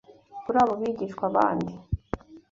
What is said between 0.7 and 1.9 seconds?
bigishwa bandi